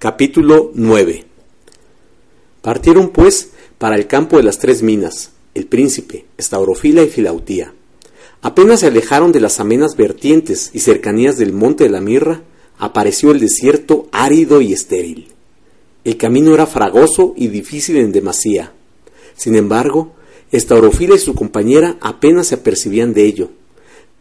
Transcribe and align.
Capítulo 0.00 0.70
9 0.74 1.24
Partieron 2.62 3.08
pues 3.08 3.50
para 3.78 3.96
el 3.96 4.06
campo 4.06 4.36
de 4.36 4.44
las 4.44 4.60
tres 4.60 4.80
minas, 4.80 5.32
el 5.54 5.66
príncipe, 5.66 6.24
Estaurofila 6.36 7.02
y 7.02 7.08
Filautía. 7.08 7.74
Apenas 8.40 8.78
se 8.78 8.86
alejaron 8.86 9.32
de 9.32 9.40
las 9.40 9.58
amenas 9.58 9.96
vertientes 9.96 10.70
y 10.72 10.78
cercanías 10.78 11.36
del 11.36 11.52
monte 11.52 11.82
de 11.82 11.90
la 11.90 12.00
mirra, 12.00 12.42
apareció 12.78 13.32
el 13.32 13.40
desierto 13.40 14.06
árido 14.12 14.60
y 14.60 14.72
estéril. 14.72 15.32
El 16.04 16.16
camino 16.16 16.54
era 16.54 16.66
fragoso 16.66 17.34
y 17.36 17.48
difícil 17.48 17.96
en 17.96 18.12
demasía. 18.12 18.72
Sin 19.34 19.56
embargo, 19.56 20.12
Estaurofila 20.52 21.16
y 21.16 21.18
su 21.18 21.34
compañera 21.34 21.96
apenas 22.00 22.46
se 22.46 22.54
apercibían 22.54 23.14
de 23.14 23.24
ello. 23.24 23.50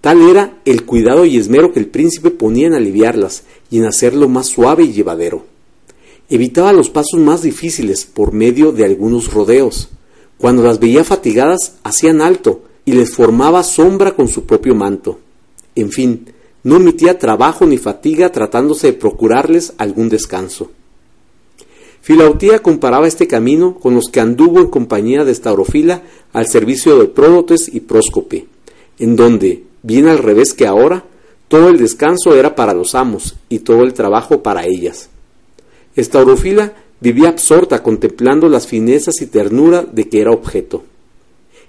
Tal 0.02 0.28
era 0.28 0.58
el 0.66 0.86
cuidado 0.86 1.24
y 1.24 1.38
esmero 1.38 1.72
que 1.72 1.80
el 1.80 1.88
príncipe 1.88 2.32
ponía 2.32 2.66
en 2.66 2.74
aliviarlas 2.74 3.44
y 3.70 3.78
en 3.78 3.86
hacerlo 3.86 4.28
más 4.28 4.48
suave 4.48 4.84
y 4.84 4.92
llevadero. 4.94 5.56
Evitaba 6.30 6.74
los 6.74 6.90
pasos 6.90 7.20
más 7.20 7.42
difíciles 7.42 8.06
por 8.06 8.34
medio 8.34 8.74
de 8.74 8.84
algunos 8.84 9.32
rodeos. 9.32 9.90
Cuando 10.38 10.62
las 10.62 10.80
veía 10.80 11.04
fatigadas, 11.04 11.76
hacían 11.84 12.22
alto 12.22 12.64
y 12.84 12.92
les 12.92 13.16
formaba 13.16 13.64
sombra 13.64 14.16
con 14.16 14.28
su 14.28 14.46
propio 14.46 14.76
manto. 14.76 15.20
En 15.76 15.90
fin, 15.90 16.34
no 16.64 16.78
omitía 16.78 17.18
trabajo 17.18 17.66
ni 17.66 17.78
fatiga 17.78 18.32
tratándose 18.32 18.88
de 18.88 18.94
procurarles 18.94 19.74
algún 19.78 20.10
descanso. 20.10 20.72
Filautía 22.02 22.60
comparaba 22.60 23.08
este 23.08 23.28
camino 23.28 23.76
con 23.76 23.96
los 23.96 24.10
que 24.12 24.20
anduvo 24.20 24.60
en 24.60 24.68
compañía 24.68 25.24
de 25.24 25.34
Staurofila 25.34 26.04
al 26.34 26.48
servicio 26.48 27.00
de 27.00 27.08
Pródotes 27.08 27.70
y 27.74 27.80
Próscope, 27.82 28.48
en 29.00 29.16
donde, 29.16 29.64
bien 29.82 30.08
al 30.08 30.18
revés 30.18 30.54
que 30.54 30.68
ahora, 30.68 31.06
todo 31.48 31.70
el 31.70 31.78
descanso 31.78 32.36
era 32.36 32.56
para 32.56 32.74
los 32.74 32.96
amos 32.96 33.36
y 33.48 33.60
todo 33.60 33.84
el 33.84 33.94
trabajo 33.94 34.44
para 34.44 34.66
ellas. 34.66 35.10
Estaurofila 35.98 36.74
vivía 37.02 37.30
absorta 37.30 37.82
contemplando 37.82 38.48
las 38.48 38.68
finezas 38.68 39.20
y 39.22 39.26
ternura 39.26 39.82
de 39.82 40.08
que 40.08 40.22
era 40.22 40.32
objeto. 40.32 40.84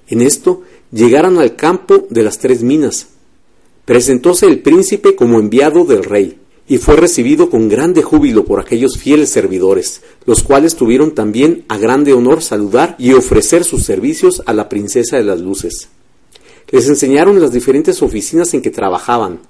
En 0.06 0.20
esto 0.20 0.62
llegaron 0.92 1.38
al 1.38 1.56
campo 1.56 2.06
de 2.10 2.22
las 2.22 2.38
tres 2.38 2.62
minas. 2.62 3.08
Presentóse 3.86 4.46
el 4.46 4.60
príncipe 4.60 5.16
como 5.16 5.38
enviado 5.38 5.84
del 5.84 6.04
rey, 6.04 6.38
y 6.68 6.76
fue 6.76 6.96
recibido 6.96 7.48
con 7.48 7.70
grande 7.70 8.02
júbilo 8.02 8.44
por 8.44 8.60
aquellos 8.60 8.98
fieles 8.98 9.30
servidores, 9.30 10.02
los 10.26 10.42
cuales 10.42 10.76
tuvieron 10.76 11.14
también 11.14 11.64
a 11.68 11.78
grande 11.78 12.12
honor 12.12 12.42
saludar 12.42 12.96
y 12.98 13.14
ofrecer 13.14 13.64
sus 13.64 13.84
servicios 13.84 14.42
a 14.44 14.52
la 14.52 14.68
princesa 14.68 15.16
de 15.16 15.24
las 15.24 15.40
luces. 15.40 15.88
Les 16.70 16.86
enseñaron 16.86 17.40
las 17.40 17.52
diferentes 17.52 18.02
oficinas 18.02 18.52
en 18.52 18.60
que 18.60 18.70
trabajaban. 18.70 19.40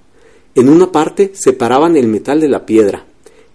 En 0.54 0.68
una 0.68 0.92
parte 0.92 1.32
separaban 1.34 1.96
el 1.96 2.06
metal 2.06 2.40
de 2.40 2.48
la 2.48 2.64
piedra, 2.64 3.07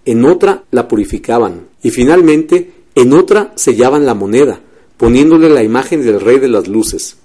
en 0.06 0.26
otra 0.26 0.64
la 0.72 0.88
purificaban 0.88 1.68
y 1.82 1.92
finalmente 1.92 2.72
en 2.96 3.14
otra 3.14 3.54
sellaban 3.56 4.06
la 4.06 4.14
moneda, 4.14 4.62
poniéndole 4.98 5.50
la 5.50 5.64
imagen 5.64 6.04
del 6.04 6.20
rey 6.20 6.40
de 6.40 6.48
las 6.48 6.68
luces. 6.68 7.18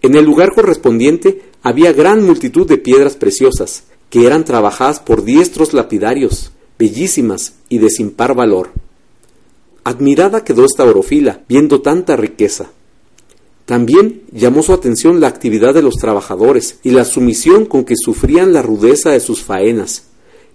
En 0.00 0.14
el 0.16 0.24
lugar 0.24 0.54
correspondiente 0.54 1.42
había 1.62 1.92
gran 1.92 2.24
multitud 2.24 2.66
de 2.66 2.78
piedras 2.78 3.16
preciosas, 3.16 3.84
que 4.10 4.26
eran 4.26 4.44
trabajadas 4.44 5.00
por 5.00 5.24
diestros 5.24 5.72
lapidarios, 5.72 6.52
bellísimas 6.78 7.54
y 7.68 7.78
de 7.78 7.90
sin 7.90 8.10
par 8.10 8.34
valor. 8.34 8.70
Admirada 9.84 10.44
quedó 10.44 10.64
esta 10.64 10.84
orofila, 10.84 11.42
viendo 11.48 11.82
tanta 11.82 12.16
riqueza. 12.16 12.70
También 13.64 14.22
llamó 14.32 14.62
su 14.62 14.72
atención 14.72 15.20
la 15.20 15.28
actividad 15.28 15.72
de 15.74 15.82
los 15.82 15.94
trabajadores 15.94 16.78
y 16.82 16.90
la 16.90 17.04
sumisión 17.04 17.66
con 17.66 17.84
que 17.84 17.94
sufrían 17.96 18.52
la 18.52 18.62
rudeza 18.62 19.10
de 19.10 19.20
sus 19.20 19.42
faenas, 19.42 20.04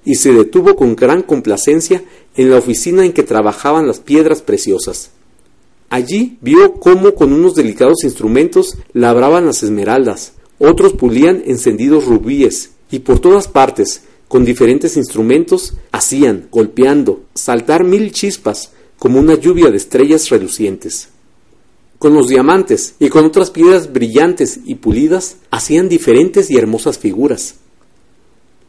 y 0.05 0.15
se 0.15 0.33
detuvo 0.33 0.75
con 0.75 0.95
gran 0.95 1.21
complacencia 1.21 2.03
en 2.35 2.49
la 2.49 2.57
oficina 2.57 3.05
en 3.05 3.13
que 3.13 3.23
trabajaban 3.23 3.87
las 3.87 3.99
piedras 3.99 4.41
preciosas. 4.41 5.11
Allí 5.89 6.37
vio 6.41 6.73
cómo 6.75 7.15
con 7.15 7.31
unos 7.31 7.55
delicados 7.55 8.03
instrumentos 8.03 8.77
labraban 8.93 9.45
las 9.45 9.63
esmeraldas, 9.63 10.33
otros 10.59 10.93
pulían 10.93 11.43
encendidos 11.45 12.05
rubíes, 12.05 12.71
y 12.91 12.99
por 12.99 13.19
todas 13.19 13.47
partes, 13.47 14.03
con 14.27 14.43
diferentes 14.43 14.97
instrumentos, 14.97 15.73
hacían, 15.91 16.47
golpeando, 16.51 17.23
saltar 17.33 17.83
mil 17.83 18.11
chispas, 18.11 18.71
como 18.97 19.19
una 19.19 19.35
lluvia 19.35 19.69
de 19.71 19.77
estrellas 19.77 20.29
relucientes. 20.29 21.09
Con 21.99 22.13
los 22.13 22.27
diamantes 22.27 22.95
y 22.99 23.09
con 23.09 23.25
otras 23.25 23.49
piedras 23.49 23.91
brillantes 23.91 24.59
y 24.65 24.75
pulidas, 24.75 25.37
hacían 25.49 25.89
diferentes 25.89 26.51
y 26.51 26.57
hermosas 26.57 26.99
figuras. 26.99 27.55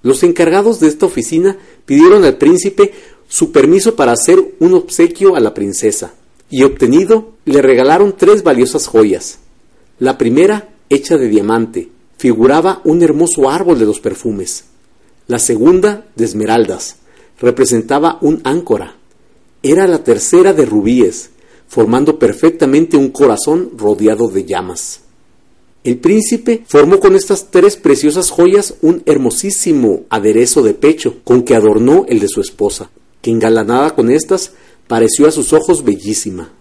Los 0.09 0.23
encargados 0.23 0.81
de 0.81 0.89
esta 0.89 1.05
oficina 1.05 1.59
pidieron 1.85 2.25
al 2.25 2.39
príncipe 2.39 2.95
su 3.29 3.53
permiso 3.53 3.95
para 3.95 4.13
hacer 4.13 4.55
un 4.59 4.73
obsequio 4.73 5.37
a 5.37 5.41
la 5.41 5.53
princesa, 5.53 6.15
y 6.49 6.63
obtenido 6.63 7.35
le 7.45 7.61
regalaron 7.61 8.17
tres 8.17 8.43
valiosas 8.43 8.87
joyas. 8.87 9.41
La 9.99 10.17
primera, 10.17 10.71
hecha 10.89 11.19
de 11.19 11.29
diamante, 11.29 11.91
figuraba 12.17 12.81
un 12.85 13.03
hermoso 13.03 13.51
árbol 13.51 13.79
de 13.79 13.85
los 13.85 14.01
perfumes. 14.01 14.65
La 15.27 15.39
segunda, 15.39 16.07
de 16.17 16.25
esmeraldas, 16.25 16.97
representaba 17.39 18.17
un 18.23 18.41
áncora. 18.45 18.97
Era 19.63 19.87
la 19.87 20.05
tercera 20.05 20.55
de 20.55 20.65
rubíes, 20.65 21.33
formando 21.67 22.19
perfectamente 22.19 22.97
un 22.97 23.11
corazón 23.11 23.73
rodeado 23.77 24.29
de 24.29 24.47
llamas. 24.47 25.01
El 25.85 25.99
príncipe 25.99 26.65
formó 26.67 26.99
con 26.99 27.15
estas 27.15 27.51
tres 27.51 27.77
preciosas 27.77 28.31
joyas 28.31 28.75
un 28.83 29.03
hermosísimo 29.07 30.03
aderezo 30.11 30.63
de 30.63 30.75
pecho 30.75 31.17
con 31.25 31.43
que 31.43 31.55
adornó 31.55 32.05
el 32.09 32.19
de 32.19 32.29
su 32.29 32.41
esposa, 32.41 32.91
que 33.23 33.31
engalanada 33.31 33.95
con 33.95 34.11
estas 34.11 34.53
pareció 34.89 35.29
a 35.29 35.31
sus 35.31 35.53
ojos 35.53 35.85
bellísima. 35.85 36.53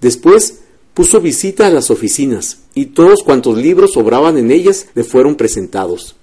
Después 0.00 0.58
puso 0.94 1.20
visita 1.20 1.66
a 1.66 1.70
las 1.70 1.90
oficinas 1.90 2.58
y 2.74 2.86
todos 2.86 3.22
cuantos 3.22 3.56
libros 3.56 3.92
sobraban 3.92 4.36
en 4.36 4.50
ellas 4.50 4.88
le 4.94 5.04
fueron 5.04 5.36
presentados. 5.36 6.16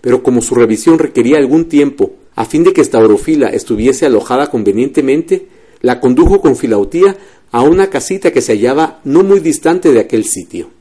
Pero 0.00 0.22
como 0.22 0.42
su 0.42 0.54
revisión 0.54 0.98
requería 0.98 1.38
algún 1.38 1.64
tiempo, 1.64 2.12
a 2.36 2.44
fin 2.44 2.62
de 2.62 2.72
que 2.72 2.84
Staurofila 2.84 3.48
estuviese 3.48 4.06
alojada 4.06 4.50
convenientemente, 4.50 5.48
la 5.80 5.98
condujo 6.00 6.40
con 6.40 6.54
Filautía 6.54 7.16
a 7.50 7.62
una 7.62 7.90
casita 7.90 8.32
que 8.32 8.42
se 8.42 8.52
hallaba 8.52 9.00
no 9.04 9.24
muy 9.24 9.40
distante 9.40 9.92
de 9.92 10.00
aquel 10.00 10.24
sitio. 10.24 10.75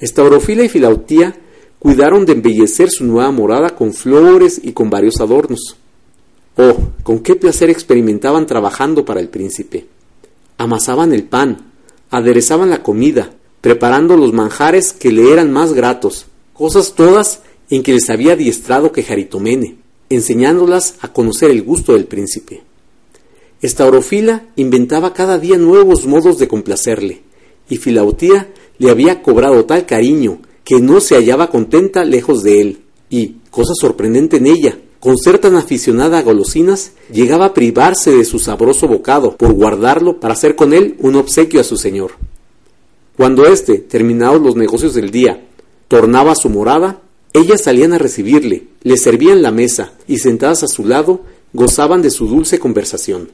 Estaurofila 0.00 0.64
y 0.64 0.68
Filautía 0.68 1.36
cuidaron 1.78 2.24
de 2.24 2.32
embellecer 2.32 2.90
su 2.90 3.04
nueva 3.04 3.30
morada 3.30 3.76
con 3.76 3.92
flores 3.92 4.60
y 4.62 4.72
con 4.72 4.90
varios 4.90 5.20
adornos. 5.20 5.76
Oh, 6.56 6.76
con 7.02 7.20
qué 7.20 7.34
placer 7.36 7.70
experimentaban 7.70 8.46
trabajando 8.46 9.04
para 9.04 9.20
el 9.20 9.28
príncipe. 9.28 9.86
Amasaban 10.56 11.12
el 11.12 11.24
pan, 11.24 11.72
aderezaban 12.10 12.70
la 12.70 12.82
comida, 12.82 13.30
preparando 13.60 14.16
los 14.16 14.32
manjares 14.32 14.92
que 14.92 15.10
le 15.10 15.32
eran 15.32 15.52
más 15.52 15.72
gratos, 15.72 16.26
cosas 16.52 16.94
todas 16.94 17.42
en 17.70 17.82
que 17.82 17.92
les 17.92 18.08
había 18.10 18.34
adiestrado 18.34 18.92
Quejaritomene, 18.92 19.76
enseñándolas 20.10 20.94
a 21.00 21.12
conocer 21.12 21.50
el 21.50 21.62
gusto 21.62 21.94
del 21.94 22.06
príncipe. 22.06 22.62
Estaurofila 23.60 24.46
inventaba 24.56 25.12
cada 25.12 25.38
día 25.38 25.56
nuevos 25.56 26.06
modos 26.06 26.38
de 26.38 26.48
complacerle, 26.48 27.22
y 27.68 27.76
Filautía 27.76 28.52
le 28.78 28.90
había 28.90 29.22
cobrado 29.22 29.64
tal 29.64 29.86
cariño 29.86 30.38
que 30.64 30.80
no 30.80 31.00
se 31.00 31.14
hallaba 31.14 31.50
contenta 31.50 32.04
lejos 32.04 32.42
de 32.42 32.60
él, 32.60 32.78
y, 33.10 33.36
cosa 33.50 33.74
sorprendente 33.74 34.38
en 34.38 34.46
ella, 34.46 34.78
con 34.98 35.18
ser 35.18 35.38
tan 35.38 35.54
aficionada 35.56 36.18
a 36.18 36.22
golosinas, 36.22 36.92
llegaba 37.12 37.46
a 37.46 37.54
privarse 37.54 38.10
de 38.10 38.24
su 38.24 38.38
sabroso 38.38 38.88
bocado 38.88 39.36
por 39.36 39.52
guardarlo 39.52 40.18
para 40.18 40.32
hacer 40.32 40.56
con 40.56 40.72
él 40.72 40.96
un 41.00 41.16
obsequio 41.16 41.60
a 41.60 41.64
su 41.64 41.76
señor. 41.76 42.12
Cuando 43.16 43.46
éste, 43.46 43.78
terminados 43.78 44.40
los 44.40 44.56
negocios 44.56 44.94
del 44.94 45.10
día, 45.10 45.44
tornaba 45.88 46.32
a 46.32 46.36
su 46.36 46.48
morada, 46.48 47.02
ellas 47.34 47.62
salían 47.62 47.92
a 47.92 47.98
recibirle, 47.98 48.68
le 48.82 48.96
servían 48.96 49.42
la 49.42 49.50
mesa 49.50 49.92
y 50.08 50.18
sentadas 50.18 50.62
a 50.62 50.68
su 50.68 50.86
lado 50.86 51.20
gozaban 51.52 52.00
de 52.00 52.10
su 52.10 52.26
dulce 52.26 52.58
conversación. 52.58 53.28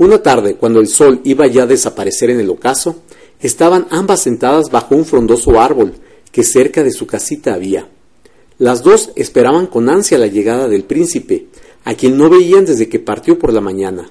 Una 0.00 0.22
tarde, 0.22 0.56
cuando 0.56 0.80
el 0.80 0.88
sol 0.88 1.20
iba 1.22 1.46
ya 1.46 1.62
a 1.62 1.66
desaparecer 1.66 2.30
en 2.30 2.40
el 2.40 2.50
ocaso, 2.50 3.02
Estaban 3.40 3.86
ambas 3.90 4.22
sentadas 4.22 4.70
bajo 4.70 4.94
un 4.94 5.06
frondoso 5.06 5.58
árbol 5.58 5.94
que 6.30 6.44
cerca 6.44 6.82
de 6.82 6.92
su 6.92 7.06
casita 7.06 7.54
había. 7.54 7.88
Las 8.58 8.82
dos 8.82 9.10
esperaban 9.16 9.66
con 9.66 9.88
ansia 9.88 10.18
la 10.18 10.26
llegada 10.26 10.68
del 10.68 10.84
príncipe, 10.84 11.46
a 11.84 11.94
quien 11.94 12.18
no 12.18 12.28
veían 12.28 12.66
desde 12.66 12.90
que 12.90 12.98
partió 12.98 13.38
por 13.38 13.54
la 13.54 13.62
mañana. 13.62 14.10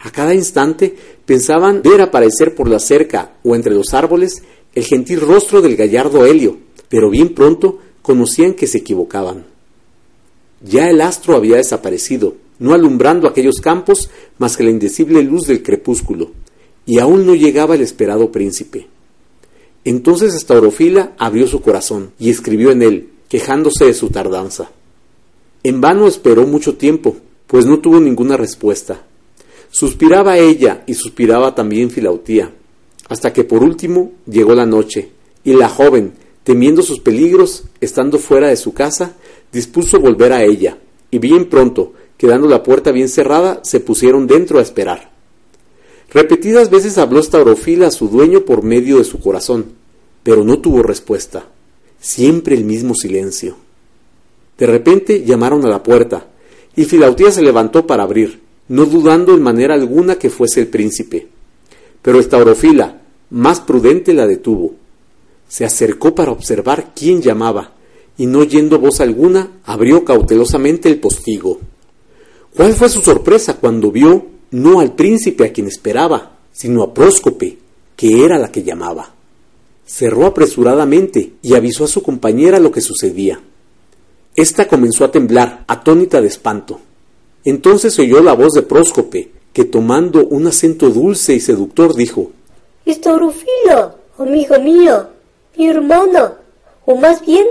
A 0.00 0.10
cada 0.10 0.34
instante 0.34 0.96
pensaban 1.24 1.82
ver 1.82 2.00
aparecer 2.00 2.54
por 2.56 2.68
la 2.68 2.80
cerca 2.80 3.34
o 3.44 3.54
entre 3.54 3.72
los 3.72 3.94
árboles 3.94 4.42
el 4.74 4.84
gentil 4.84 5.20
rostro 5.20 5.62
del 5.62 5.76
gallardo 5.76 6.26
Helio, 6.26 6.58
pero 6.88 7.08
bien 7.08 7.34
pronto 7.34 7.78
conocían 8.02 8.54
que 8.54 8.66
se 8.66 8.78
equivocaban. 8.78 9.44
Ya 10.62 10.90
el 10.90 11.00
astro 11.00 11.36
había 11.36 11.56
desaparecido, 11.56 12.34
no 12.60 12.72
alumbrando 12.72 13.26
aquellos 13.26 13.60
campos 13.60 14.08
más 14.38 14.56
que 14.56 14.62
la 14.62 14.70
indecible 14.70 15.22
luz 15.22 15.48
del 15.48 15.62
crepúsculo, 15.62 16.30
y 16.86 16.98
aún 17.00 17.26
no 17.26 17.34
llegaba 17.34 17.74
el 17.74 17.80
esperado 17.80 18.30
príncipe. 18.30 18.86
Entonces 19.84 20.34
Estaurofila 20.34 21.14
abrió 21.18 21.48
su 21.48 21.60
corazón 21.60 22.12
y 22.18 22.30
escribió 22.30 22.70
en 22.70 22.82
él, 22.82 23.08
quejándose 23.28 23.86
de 23.86 23.94
su 23.94 24.10
tardanza. 24.10 24.70
En 25.62 25.80
vano 25.80 26.06
esperó 26.06 26.46
mucho 26.46 26.76
tiempo, 26.76 27.16
pues 27.46 27.66
no 27.66 27.80
tuvo 27.80 27.98
ninguna 28.00 28.36
respuesta. 28.36 29.04
Suspiraba 29.70 30.38
ella 30.38 30.84
y 30.86 30.94
suspiraba 30.94 31.54
también 31.54 31.90
Filautía, 31.90 32.52
hasta 33.08 33.32
que 33.32 33.44
por 33.44 33.62
último 33.62 34.12
llegó 34.26 34.54
la 34.54 34.66
noche, 34.66 35.10
y 35.44 35.54
la 35.54 35.68
joven, 35.68 36.12
temiendo 36.44 36.82
sus 36.82 37.00
peligros, 37.00 37.64
estando 37.80 38.18
fuera 38.18 38.48
de 38.48 38.56
su 38.56 38.72
casa, 38.72 39.16
dispuso 39.52 39.98
volver 40.00 40.32
a 40.32 40.42
ella, 40.44 40.78
y 41.10 41.18
bien 41.18 41.48
pronto, 41.48 41.94
quedando 42.20 42.48
la 42.48 42.62
puerta 42.62 42.92
bien 42.92 43.08
cerrada, 43.08 43.60
se 43.62 43.80
pusieron 43.80 44.26
dentro 44.26 44.58
a 44.58 44.62
esperar. 44.62 45.10
Repetidas 46.12 46.68
veces 46.68 46.98
habló 46.98 47.22
Staurofila 47.22 47.86
a 47.86 47.90
su 47.90 48.08
dueño 48.08 48.42
por 48.42 48.62
medio 48.62 48.98
de 48.98 49.04
su 49.04 49.20
corazón, 49.20 49.72
pero 50.22 50.44
no 50.44 50.58
tuvo 50.58 50.82
respuesta. 50.82 51.46
Siempre 51.98 52.54
el 52.54 52.64
mismo 52.64 52.94
silencio. 52.94 53.56
De 54.58 54.66
repente 54.66 55.24
llamaron 55.24 55.64
a 55.64 55.70
la 55.70 55.82
puerta, 55.82 56.26
y 56.76 56.84
Filautía 56.84 57.32
se 57.32 57.40
levantó 57.40 57.86
para 57.86 58.02
abrir, 58.02 58.40
no 58.68 58.84
dudando 58.84 59.32
en 59.32 59.40
manera 59.40 59.72
alguna 59.72 60.16
que 60.16 60.28
fuese 60.28 60.60
el 60.60 60.66
príncipe. 60.66 61.26
Pero 62.02 62.20
Estaurofila, 62.20 63.00
más 63.30 63.60
prudente, 63.60 64.12
la 64.12 64.26
detuvo. 64.26 64.74
Se 65.48 65.64
acercó 65.64 66.14
para 66.14 66.32
observar 66.32 66.92
quién 66.94 67.22
llamaba, 67.22 67.72
y 68.18 68.26
no 68.26 68.40
oyendo 68.40 68.78
voz 68.78 69.00
alguna, 69.00 69.52
abrió 69.64 70.04
cautelosamente 70.04 70.90
el 70.90 71.00
postigo. 71.00 71.60
¿Cuál 72.56 72.74
fue 72.74 72.88
su 72.88 73.00
sorpresa 73.00 73.54
cuando 73.54 73.92
vio 73.92 74.26
no 74.50 74.80
al 74.80 74.94
príncipe 74.94 75.44
a 75.44 75.52
quien 75.52 75.68
esperaba, 75.68 76.38
sino 76.52 76.82
a 76.82 76.92
Próscope, 76.92 77.58
que 77.96 78.24
era 78.24 78.38
la 78.38 78.50
que 78.50 78.64
llamaba? 78.64 79.14
Cerró 79.86 80.26
apresuradamente 80.26 81.34
y 81.42 81.54
avisó 81.54 81.84
a 81.84 81.88
su 81.88 82.02
compañera 82.02 82.58
lo 82.58 82.72
que 82.72 82.80
sucedía. 82.80 83.40
Esta 84.34 84.66
comenzó 84.66 85.04
a 85.04 85.10
temblar, 85.10 85.64
atónita 85.66 86.20
de 86.20 86.28
espanto. 86.28 86.80
Entonces 87.44 87.98
oyó 87.98 88.22
la 88.22 88.34
voz 88.34 88.52
de 88.52 88.62
Próscope, 88.62 89.30
que 89.52 89.64
tomando 89.64 90.26
un 90.26 90.46
acento 90.46 90.90
dulce 90.90 91.34
y 91.34 91.40
seductor 91.40 91.94
dijo 91.94 92.30
Estaurofilo, 92.84 93.94
amigo 94.18 94.58
mío, 94.60 95.08
mi 95.56 95.68
hermana, 95.68 96.38
o 96.86 96.96
más 96.96 97.24
bien, 97.24 97.46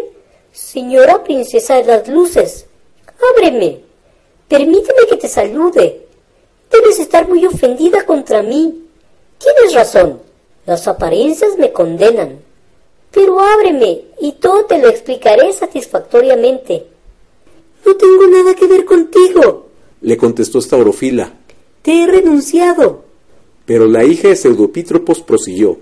señora 0.51 1.23
princesa 1.23 1.75
de 1.75 1.85
las 1.85 2.07
luces, 2.07 2.65
ábreme, 3.35 3.88
permíteme 4.49 5.07
que 5.09 5.15
te 5.15 5.29
salude. 5.29 6.05
Debes 6.69 6.99
estar 6.99 7.29
muy 7.29 7.45
ofendida 7.45 8.05
contra 8.05 8.43
mí. 8.43 8.83
Tienes 9.37 9.73
razón, 9.73 10.19
las 10.65 10.87
apariencias 10.87 11.57
me 11.57 11.71
condenan. 11.71 12.39
Pero 13.11 13.39
ábreme 13.39 14.01
y 14.19 14.33
todo 14.33 14.65
te 14.65 14.77
lo 14.79 14.89
explicaré 14.89 15.53
satisfactoriamente. 15.53 16.85
No 17.85 17.95
tengo 17.95 18.27
nada 18.27 18.53
que 18.53 18.67
ver 18.67 18.83
contigo, 18.83 19.67
le 20.01 20.17
contestó 20.17 20.61
Staurofila. 20.61 21.33
Te 21.81 22.03
he 22.03 22.07
renunciado. 22.07 23.03
Pero 23.65 23.85
la 23.85 24.03
hija 24.03 24.27
de 24.27 24.35
Pseudopítropos 24.35 25.21
prosiguió. 25.21 25.77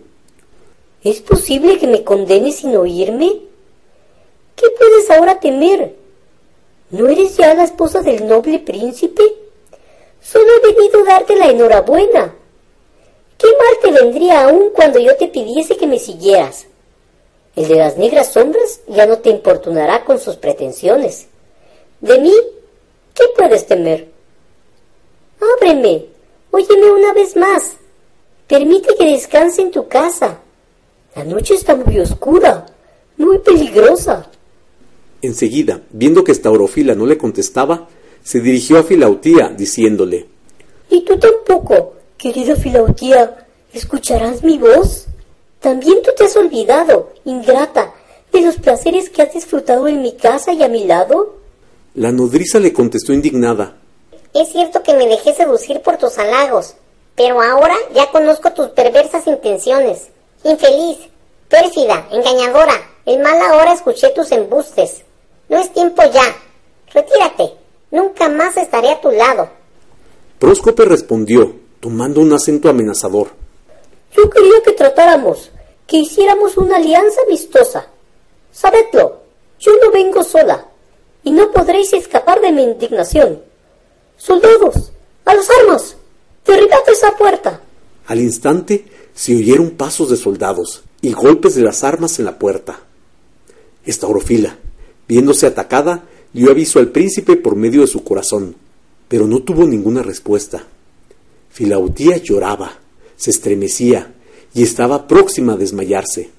¿Es 1.03 1.21
posible 1.21 1.77
que 1.77 1.87
me 1.87 2.03
condenes 2.03 2.57
sin 2.57 2.75
oírme? 2.75 3.41
¿Qué 4.55 4.67
puedes 4.77 5.09
ahora 5.11 5.39
temer? 5.39 5.95
¿No 6.89 7.07
eres 7.07 7.35
ya 7.35 7.53
la 7.53 7.65
esposa 7.65 8.01
del 8.01 8.27
noble 8.27 8.59
príncipe? 8.59 9.23
Solo 10.21 10.45
he 10.45 10.73
venido 10.73 11.01
a 11.01 11.03
darte 11.03 11.35
la 11.35 11.49
enhorabuena. 11.49 12.33
¿Qué 13.37 13.47
mal 13.47 13.77
te 13.81 14.03
vendría 14.03 14.45
aún 14.45 14.69
cuando 14.73 14.97
yo 14.99 15.15
te 15.17 15.27
pidiese 15.27 15.75
que 15.75 15.85
me 15.85 15.99
siguieras? 15.99 16.65
El 17.57 17.67
de 17.67 17.75
las 17.75 17.97
negras 17.97 18.31
sombras 18.31 18.81
ya 18.87 19.05
no 19.05 19.17
te 19.17 19.29
importunará 19.29 20.05
con 20.05 20.17
sus 20.17 20.37
pretensiones. 20.37 21.27
De 21.99 22.19
mí, 22.19 22.33
¿qué 23.13 23.25
puedes 23.35 23.65
temer? 23.65 24.07
Ábreme, 25.57 26.05
óyeme 26.51 26.91
una 26.91 27.13
vez 27.13 27.35
más. 27.35 27.75
Permite 28.47 28.95
que 28.95 29.11
descanse 29.11 29.61
en 29.61 29.71
tu 29.71 29.87
casa. 29.87 30.39
La 31.15 31.23
noche 31.25 31.55
está 31.55 31.75
muy 31.75 31.99
oscura, 31.99 32.65
muy 33.17 33.39
peligrosa. 33.39 34.29
Enseguida, 35.21 35.81
viendo 35.91 36.23
que 36.23 36.33
Staurofila 36.33 36.95
no 36.95 37.05
le 37.05 37.17
contestaba, 37.17 37.87
se 38.23 38.39
dirigió 38.39 38.77
a 38.77 38.83
Filautía, 38.83 39.49
diciéndole 39.49 40.27
¿Y 40.89 41.01
tú 41.01 41.17
tampoco, 41.17 41.93
querida 42.17 42.55
Filautía, 42.55 43.47
escucharás 43.73 44.43
mi 44.43 44.57
voz? 44.57 45.07
También 45.59 46.01
tú 46.03 46.11
te 46.15 46.25
has 46.25 46.35
olvidado, 46.37 47.13
ingrata, 47.25 47.93
de 48.31 48.41
los 48.41 48.57
placeres 48.57 49.09
que 49.09 49.21
has 49.21 49.33
disfrutado 49.33 49.87
en 49.87 50.01
mi 50.01 50.13
casa 50.15 50.53
y 50.53 50.63
a 50.63 50.67
mi 50.67 50.85
lado. 50.85 51.37
La 51.95 52.11
nodriza 52.11 52.59
le 52.59 52.73
contestó 52.73 53.11
indignada. 53.11 53.77
Es 54.33 54.49
cierto 54.49 54.83
que 54.83 54.93
me 54.93 55.07
dejé 55.07 55.33
seducir 55.33 55.81
por 55.81 55.97
tus 55.97 56.17
halagos, 56.19 56.75
pero 57.15 57.41
ahora 57.41 57.75
ya 57.95 58.11
conozco 58.11 58.53
tus 58.53 58.67
perversas 58.67 59.25
intenciones. 59.25 60.09
Infeliz, 60.43 60.99
pérfida, 61.49 62.07
engañadora, 62.11 62.75
en 63.05 63.21
mala 63.21 63.55
hora 63.55 63.73
escuché 63.73 64.09
tus 64.09 64.31
embustes. 64.31 65.03
No 65.49 65.57
es 65.57 65.71
tiempo 65.73 66.01
ya. 66.13 66.35
Retírate. 66.93 67.53
Nunca 67.91 68.29
más 68.29 68.57
estaré 68.57 68.91
a 68.91 69.01
tu 69.01 69.11
lado. 69.11 69.49
Próscope 70.39 70.85
respondió, 70.85 71.55
tomando 71.79 72.21
un 72.21 72.33
acento 72.33 72.69
amenazador. 72.69 73.29
Yo 74.15 74.29
quería 74.29 74.61
que 74.63 74.73
tratáramos, 74.73 75.51
que 75.85 75.97
hiciéramos 75.97 76.57
una 76.57 76.77
alianza 76.77 77.21
amistosa. 77.25 77.87
Sabedlo, 78.51 79.21
yo 79.59 79.71
no 79.81 79.91
vengo 79.91 80.23
sola, 80.23 80.65
y 81.23 81.31
no 81.31 81.51
podréis 81.51 81.93
escapar 81.93 82.41
de 82.41 82.51
mi 82.51 82.63
indignación. 82.63 83.41
Soldados, 84.17 84.91
a 85.25 85.33
las 85.33 85.47
armas, 85.61 85.97
derribad 86.45 86.87
esa 86.87 87.15
puerta. 87.15 87.61
Al 88.07 88.19
instante 88.19 88.85
se 89.13 89.35
oyeron 89.35 89.71
pasos 89.71 90.09
de 90.09 90.17
soldados 90.17 90.83
y 91.01 91.13
golpes 91.13 91.55
de 91.55 91.63
las 91.63 91.83
armas 91.83 92.19
en 92.19 92.25
la 92.25 92.37
puerta. 92.37 92.79
Estaurofila, 93.85 94.57
viéndose 95.07 95.47
atacada, 95.47 96.03
dio 96.33 96.51
aviso 96.51 96.79
al 96.79 96.89
príncipe 96.89 97.35
por 97.35 97.55
medio 97.55 97.81
de 97.81 97.87
su 97.87 98.03
corazón, 98.03 98.55
pero 99.07 99.27
no 99.27 99.41
tuvo 99.43 99.65
ninguna 99.65 100.03
respuesta. 100.03 100.63
Filautía 101.49 102.17
lloraba 102.17 102.79
se 103.17 103.31
estremecía 103.31 104.13
y 104.53 104.63
estaba 104.63 105.07
próxima 105.07 105.53
a 105.53 105.57
desmayarse. 105.57 106.29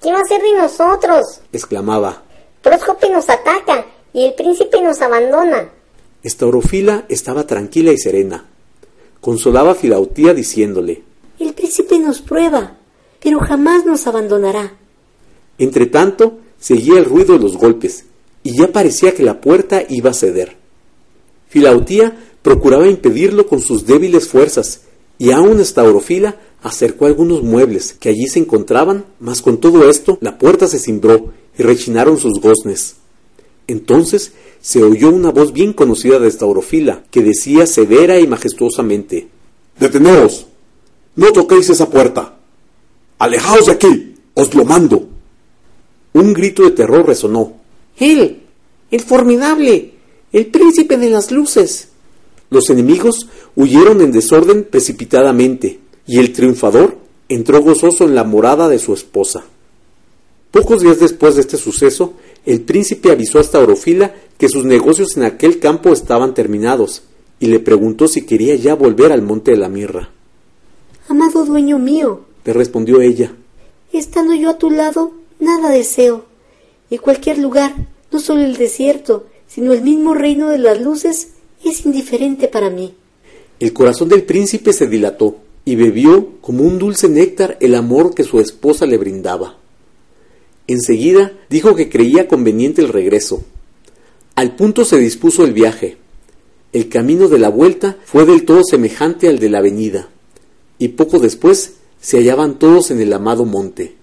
¿Qué 0.00 0.12
va 0.12 0.18
a 0.18 0.20
hacer 0.20 0.40
de 0.42 0.56
nosotros? 0.56 1.40
exclamaba. 1.52 2.22
Próscope 2.62 3.10
nos 3.10 3.28
ataca 3.28 3.86
y 4.12 4.26
el 4.26 4.34
príncipe 4.34 4.80
nos 4.82 5.00
abandona. 5.00 5.70
Estaurofila 6.22 7.06
estaba 7.08 7.46
tranquila 7.46 7.92
y 7.92 7.98
serena. 7.98 8.46
Consolaba 9.20 9.72
a 9.72 9.74
Filautía 9.74 10.34
diciéndole: 10.34 11.02
El 11.38 11.54
príncipe 11.54 11.98
nos 11.98 12.20
prueba, 12.20 12.76
pero 13.20 13.40
jamás 13.40 13.84
nos 13.84 14.06
abandonará. 14.06 14.74
Entretanto, 15.58 16.38
seguía 16.58 16.98
el 16.98 17.04
ruido 17.04 17.34
de 17.34 17.42
los 17.42 17.56
golpes, 17.56 18.04
y 18.42 18.56
ya 18.56 18.72
parecía 18.72 19.14
que 19.14 19.22
la 19.22 19.40
puerta 19.40 19.82
iba 19.88 20.10
a 20.10 20.14
ceder. 20.14 20.56
Filautía 21.48 22.16
procuraba 22.42 22.88
impedirlo 22.88 23.46
con 23.46 23.60
sus 23.60 23.86
débiles 23.86 24.28
fuerzas, 24.28 24.82
y 25.18 25.30
aún 25.30 25.60
Estaurofila 25.60 26.36
acercó 26.62 27.06
algunos 27.06 27.42
muebles 27.42 27.94
que 27.98 28.08
allí 28.08 28.26
se 28.28 28.38
encontraban, 28.38 29.06
mas 29.20 29.42
con 29.42 29.58
todo 29.58 29.88
esto 29.88 30.18
la 30.20 30.38
puerta 30.38 30.66
se 30.66 30.78
cimbró 30.78 31.32
y 31.58 31.62
rechinaron 31.62 32.18
sus 32.18 32.40
goznes. 32.40 32.96
Entonces 33.66 34.32
se 34.60 34.82
oyó 34.82 35.10
una 35.10 35.30
voz 35.30 35.52
bien 35.52 35.72
conocida 35.72 36.18
de 36.18 36.28
Estaurofila, 36.28 37.04
que 37.10 37.22
decía 37.22 37.66
severa 37.66 38.20
y 38.20 38.26
majestuosamente 38.26 39.28
Deteneos. 39.78 40.46
No 41.16 41.32
toquéis 41.32 41.68
esa 41.70 41.90
puerta. 41.90 42.36
Alejaos 43.18 43.66
de 43.66 43.72
aquí. 43.72 44.14
Os 44.34 44.54
lo 44.54 44.64
mando. 44.64 45.08
Un 46.16 46.32
grito 46.32 46.62
de 46.62 46.70
terror 46.70 47.06
resonó. 47.06 47.56
Él. 47.98 48.40
El 48.90 49.00
formidable. 49.02 49.92
El 50.32 50.46
príncipe 50.46 50.96
de 50.96 51.10
las 51.10 51.30
luces. 51.30 51.88
Los 52.48 52.70
enemigos 52.70 53.28
huyeron 53.54 54.00
en 54.00 54.12
desorden 54.12 54.64
precipitadamente, 54.64 55.78
y 56.06 56.18
el 56.18 56.32
triunfador 56.32 56.96
entró 57.28 57.60
gozoso 57.60 58.04
en 58.04 58.14
la 58.14 58.24
morada 58.24 58.70
de 58.70 58.78
su 58.78 58.94
esposa. 58.94 59.44
Pocos 60.52 60.80
días 60.80 61.00
después 61.00 61.34
de 61.34 61.42
este 61.42 61.58
suceso, 61.58 62.14
el 62.46 62.62
príncipe 62.62 63.10
avisó 63.10 63.38
a 63.38 63.42
Staurofila 63.42 64.14
que 64.38 64.48
sus 64.48 64.64
negocios 64.64 65.18
en 65.18 65.24
aquel 65.24 65.58
campo 65.58 65.92
estaban 65.92 66.32
terminados, 66.32 67.02
y 67.40 67.48
le 67.48 67.60
preguntó 67.60 68.08
si 68.08 68.22
quería 68.22 68.54
ya 68.54 68.74
volver 68.74 69.12
al 69.12 69.20
monte 69.20 69.50
de 69.50 69.58
la 69.58 69.68
mirra. 69.68 70.08
Amado 71.08 71.44
dueño 71.44 71.78
mío, 71.78 72.22
le 72.46 72.54
respondió 72.54 73.02
ella, 73.02 73.34
estando 73.92 74.32
yo 74.34 74.48
a 74.48 74.56
tu 74.56 74.70
lado, 74.70 75.12
nada 75.38 75.70
deseo. 75.70 76.24
Y 76.90 76.98
cualquier 76.98 77.38
lugar, 77.38 77.74
no 78.12 78.20
solo 78.20 78.42
el 78.42 78.56
desierto, 78.56 79.26
sino 79.46 79.72
el 79.72 79.82
mismo 79.82 80.14
reino 80.14 80.48
de 80.48 80.58
las 80.58 80.80
luces, 80.80 81.28
es 81.64 81.84
indiferente 81.84 82.48
para 82.48 82.70
mí. 82.70 82.94
El 83.58 83.72
corazón 83.72 84.08
del 84.08 84.24
príncipe 84.24 84.72
se 84.72 84.86
dilató 84.86 85.38
y 85.64 85.74
bebió 85.74 86.40
como 86.40 86.62
un 86.62 86.78
dulce 86.78 87.08
néctar 87.08 87.56
el 87.60 87.74
amor 87.74 88.14
que 88.14 88.22
su 88.22 88.38
esposa 88.38 88.86
le 88.86 88.98
brindaba. 88.98 89.58
Enseguida 90.66 91.32
dijo 91.48 91.74
que 91.74 91.88
creía 91.88 92.28
conveniente 92.28 92.82
el 92.82 92.88
regreso. 92.88 93.44
Al 94.34 94.54
punto 94.54 94.84
se 94.84 94.98
dispuso 94.98 95.44
el 95.44 95.52
viaje. 95.52 95.98
el 96.72 96.90
camino 96.90 97.28
de 97.28 97.38
la 97.38 97.48
vuelta 97.48 97.96
fue 98.04 98.26
del 98.26 98.44
todo 98.44 98.62
semejante 98.62 99.28
al 99.28 99.38
de 99.38 99.48
la 99.48 99.62
venida, 99.62 100.10
y 100.78 100.88
poco 100.88 101.18
después 101.18 101.76
se 102.00 102.18
hallaban 102.18 102.58
todos 102.58 102.90
en 102.90 103.00
el 103.00 103.12
amado 103.14 103.46
monte. 103.46 103.95